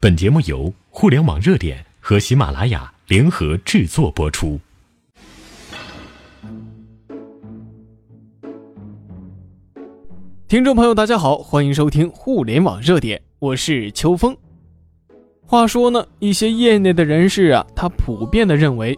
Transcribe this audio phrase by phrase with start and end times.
[0.00, 4.56] 本节目由互联网热点和喜马拉雅联合制作播出。
[10.46, 14.36] 听众朋友，大家好，欢迎收听互联网热点，我是秋风。
[15.44, 18.96] 话说呢，一些业内的人士啊，他普遍的认为，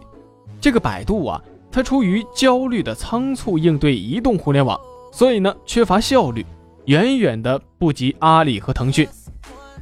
[0.59, 4.79] 这个百度啊，它出于焦虑的仓促应对移动互联网，
[5.11, 6.45] 所以呢，缺乏效率，
[6.85, 9.09] 远远的不及阿里和腾讯。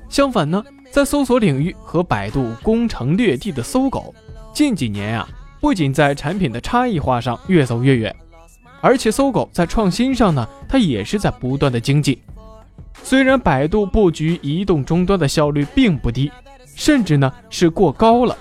[0.07, 0.63] 相反呢。
[0.91, 4.13] 在搜索领域和百度攻城略地的搜狗，
[4.53, 5.27] 近几年啊，
[5.61, 8.15] 不仅在产品的差异化上越走越远，
[8.81, 12.19] 而且搜狗在创新上呢，它也是在不断的精进。
[13.03, 16.31] 虽然百度布局移动终端的效率并不低，
[16.75, 18.35] 甚至呢是过高了，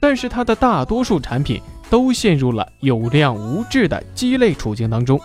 [0.00, 5.18] 但是它的大多数产品都陷入了有量无质的鸡肋处境当中，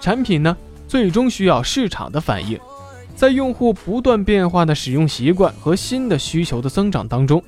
[0.00, 0.54] 产品呢
[0.88, 2.58] 最终需要市场的反应。
[3.20, 7.44] 在用户不断变化的使用习惯和新的需求的增长当中，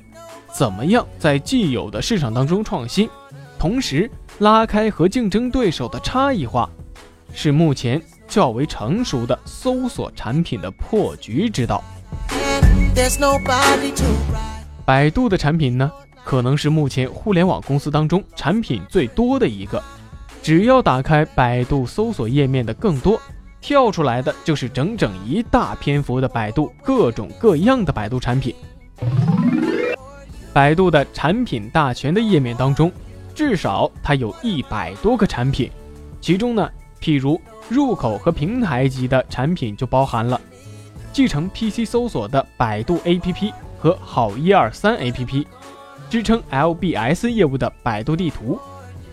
[0.53, 3.09] 怎么样在既有的市场当中创新，
[3.57, 4.07] 同时
[4.37, 6.69] 拉开和竞争对手的差异化，
[7.33, 11.83] 是目前较为成熟的搜索产品的破局之道。
[14.85, 15.91] 百度的产品呢，
[16.23, 19.81] 可能是目前互联网公司当中产品最多的一个，
[20.43, 23.19] 只要打开百度搜索页面的更多。
[23.63, 28.53] 跳出来的就是整整一大篇幅的百度各种各样的百度产品。
[30.51, 32.91] 百度的产品大全的页面当中，
[33.33, 35.71] 至少它有一百多个产品，
[36.19, 36.69] 其中呢，
[36.99, 40.39] 譬如入口和平台级的产品就包含了
[41.13, 45.45] 继承 PC 搜索的百度 APP 和好一二三 APP，
[46.09, 48.59] 支撑 LBS 业务的百度地图，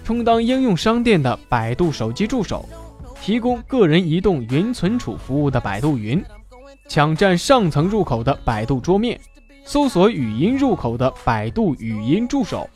[0.03, 2.69] 充当应用商店的百度手机助手。
[3.21, 6.25] 提供个人移动云存储服务的百度云，
[6.89, 9.21] 抢占上层入口的百度桌面，
[9.63, 12.69] 搜索语音入口的百度语音助手，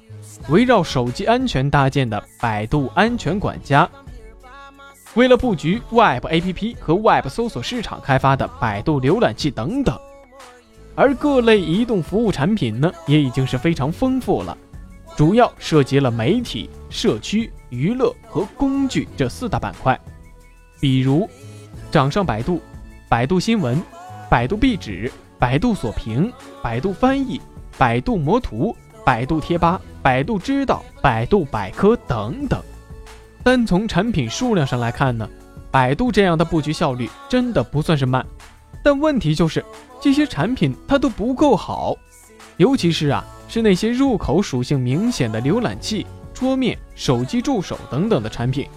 [0.51, 3.89] 围绕手机安全搭建的百度安全管家，
[5.15, 9.99] 为了布局 Web APP 和 Web 搜索市场开发的百度浏览器等等，
[10.95, 14.57] 而各类移动服务产品呢，也已经是非常丰富了，
[15.17, 19.99] 主要涉及了媒体、社区、娱乐和工具这四大板块。
[20.85, 21.27] 比如，
[21.91, 22.61] 掌上百度、
[23.09, 23.83] 百度新闻、
[24.29, 26.31] 百度壁纸、百度锁屏、
[26.63, 27.41] 百度翻译、
[27.79, 32.63] 百度魔图、百度贴吧、百度知道、百度百科等等。
[33.43, 35.27] 单从产品数量上来看呢，
[35.71, 38.23] 百度这样的布局效率真的不算是慢。
[38.83, 39.65] 但问题就是
[39.99, 41.97] 这些产品它都不够好，
[42.59, 48.69] 尤其是啊，是那些入口属性明显的浏览器、桌面、手机助手等等的产品。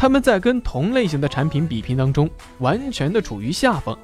[0.00, 2.26] 他们在跟同类型的产品比拼当中，
[2.60, 3.94] 完全的处于下风。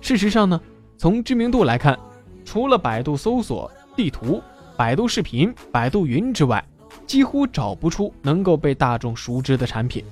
[0.00, 0.60] 事实上呢，
[0.96, 1.98] 从知名度来看，
[2.44, 4.40] 除了百度搜索、地图、
[4.76, 6.64] 百度视频、百度云之外，
[7.04, 10.04] 几乎找不出能够被大众熟知的产品。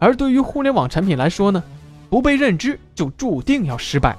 [0.00, 1.62] 而对于互联网产品来说呢，
[2.08, 4.18] 不被认知就注定要失败。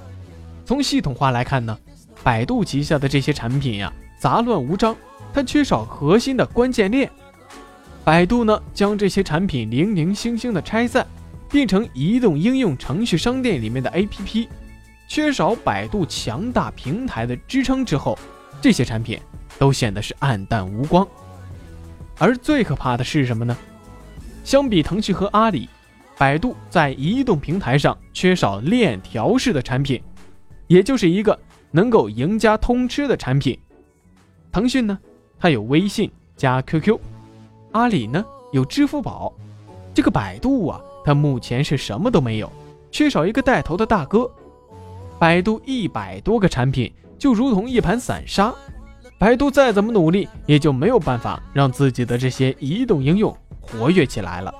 [0.64, 1.78] 从系统化来看呢，
[2.24, 4.96] 百度旗下的这些产品呀，杂乱无章。
[5.34, 7.10] 它缺少核心的关键链，
[8.04, 11.08] 百度呢将这些产品零零星星的拆散，
[11.50, 14.48] 变成移动应用程序商店里面的 APP，
[15.08, 18.16] 缺少百度强大平台的支撑之后，
[18.62, 19.20] 这些产品
[19.58, 21.08] 都显得是暗淡无光。
[22.20, 23.58] 而最可怕的是什么呢？
[24.44, 25.68] 相比腾讯和阿里，
[26.16, 30.00] 百度在移动平台上缺少链条式的产品，
[30.68, 31.40] 也就是一个
[31.72, 33.58] 能够赢家通吃的产品。
[34.52, 34.98] 腾讯呢？
[35.40, 37.00] 它有微信加 QQ，
[37.72, 39.34] 阿里呢有支付宝，
[39.94, 42.52] 这个百度啊，它目前是什么都没有，
[42.92, 44.30] 缺少一个带头的大哥。
[45.18, 48.54] 百度一百多个产品就如同一盘散沙，
[49.18, 54.54] 百度再怎么努力，也就没有办法让自己的这些移动应用活跃起来了。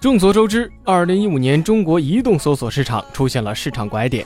[0.00, 4.24] 众所周知，二零一五年中国移动搜索市场出现了市场拐点。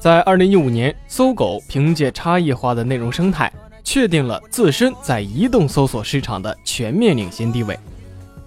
[0.00, 3.52] 在二零一五年，搜狗凭借差异化的内容生态，
[3.84, 7.78] 确定了自身在移动搜索市场的全面领先地位。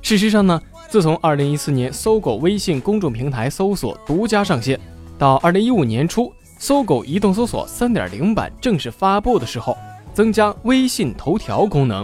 [0.01, 0.59] 事实上呢，
[0.89, 4.79] 自从二零一四年搜狗微信公众平台搜索独家上线，
[5.19, 9.77] 到二零一五年初，搜狗移动搜索三点零版正式发布的时候，
[10.11, 12.03] 增加微信头条功能，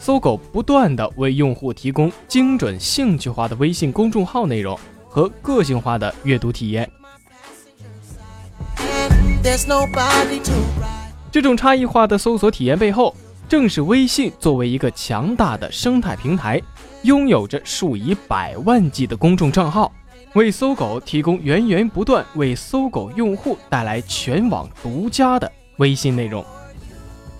[0.00, 4.76] 搜狗不断的为用户提供精准兴趣化的微信公众号内容
[5.08, 6.90] 和个性化的阅读体验。
[11.32, 13.16] 这种差异化的搜索体验背后，
[13.48, 16.60] 正是微信作为一个强大的生态平台，
[17.04, 19.90] 拥有着数以百万计的公众账号，
[20.34, 26.44] 为搜狗提供源源不断为搜狗用户带来全网独家的微信内容。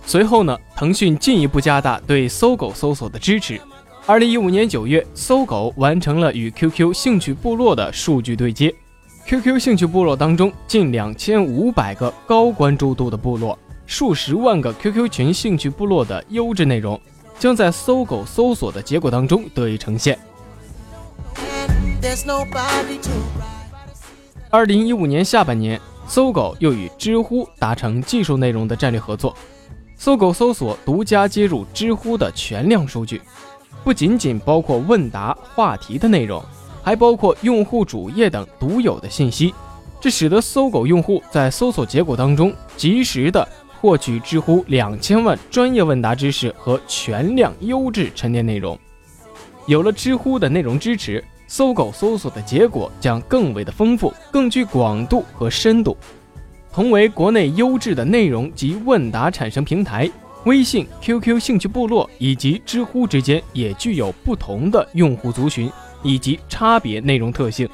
[0.07, 3.61] 随后呢，腾讯进一步加大对搜狗搜索的支持。
[4.07, 8.75] 二零一五年九月，搜狗完成了与 QQ 兴趣部落的数据对接。
[9.31, 13.57] QQ 兴趣部落当中，近两千五百个高关注度的部落，
[13.87, 17.01] 数十万个 QQ 群兴趣部落的优质内容，
[17.39, 20.19] 将在搜狗搜索的结果当中得以呈现。
[24.51, 29.33] 二零一五年下半年，搜狗又与知乎达成技术内容的战略合作，
[29.97, 33.23] 搜狗搜索独家接入知乎的全量数据，
[33.85, 36.43] 不仅仅包括问答话题的内容。
[36.83, 39.55] 还包括用户主页等独有的信息，
[40.01, 43.47] 这使得搜狗用户在搜索结果当中及时的
[43.81, 48.79] 获取知乎两千万专业问答知识和全量优质沉淀内容。
[49.67, 55.97] 有了知乎的内容支持，搜狗搜索的结果将更为的丰富，更具广度和深度。
[56.73, 60.11] 同为国内优质的内容及问答产生平台，
[60.45, 65.71] 微信、QQ 兴趣部落以及知乎之间也具有不同的用户族群。
[66.03, 67.69] 以及差别内容特性，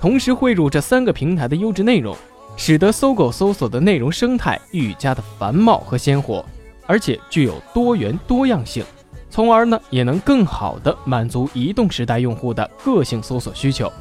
[0.00, 2.16] 同时汇入这三个平台的优质内容，
[2.56, 6.44] 使得搜狗搜索的内容生态愈加的繁茂和鲜活，
[6.86, 8.84] 而且具有多元多样性，
[9.30, 13.92] 从而呢也能更好的满足移动时代用户的个性搜索需求。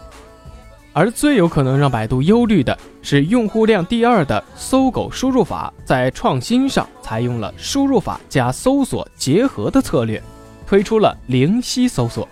[0.95, 10.21] 而最有可能让百度忧虑的是，用户量第二的搜狗输入法在创新上采用了输入法加搜索结合的策略，
[10.67, 12.29] 推出了灵犀搜索。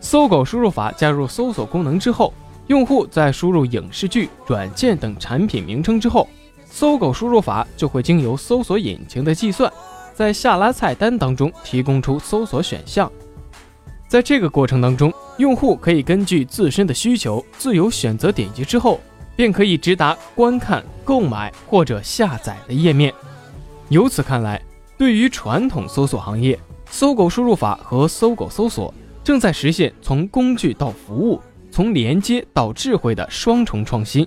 [0.00, 2.32] 搜狗输入法加入搜索功能之后，
[2.68, 6.28] 用户在输入影视剧、软件等产品名称之后，
[6.64, 9.72] 搜狗输入法就会经由搜索引擎的计算，
[10.14, 13.10] 在下拉菜单当中提供出搜索选项。
[14.06, 19.00] 在这个过程当中，用户可以根据自身的需求自由选择点击之后，
[19.36, 23.12] 便可以直达观看、购买或者下载的页面。
[23.88, 24.62] 由此看来，
[24.96, 26.58] 对于传统搜索行业，
[26.90, 28.92] 搜狗输入法和搜狗搜索。
[29.28, 31.38] 正在实现从工具到服务，
[31.70, 34.26] 从连接到智慧的双重创新。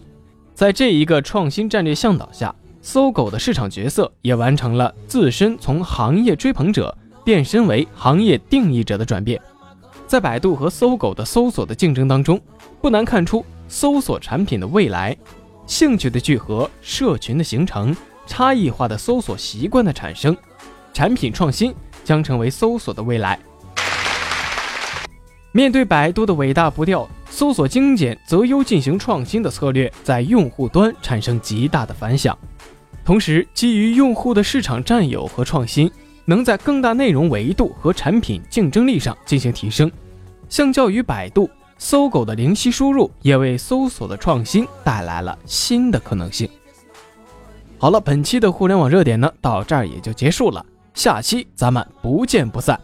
[0.54, 2.54] 在这一个创新战略向导下，
[2.84, 6.96] 搜狗的市场角色也完成了自身从行业追捧者
[7.26, 9.42] 变身为行业定义者的转变。
[10.06, 12.40] 在百度和搜狗的搜索的竞争当中，
[12.80, 15.18] 不难看出搜索产品的未来，
[15.66, 17.98] 兴趣的聚合，社群的形成，
[18.28, 20.38] 差异化的搜索习惯的产生，
[20.94, 21.74] 产品创新
[22.04, 23.40] 将成为搜索的未来。
[25.54, 32.38] 面对百度的伟大不掉，搜索精简择优进行创新的策略，在用户端产生极大的反响。
[33.04, 35.92] 同时，基于用户的市场占有和创新，
[36.24, 39.92] 能在更大内容维度和产品竞争力上进行提升。
[40.48, 46.48] 相较于百度，搜狗的灵犀输入也为搜索的创新带来了新的可能性。
[47.78, 50.66] 好了，本期的互联网热点呢，到这儿也就结束了。
[50.94, 52.80] 下期咱们不见不散。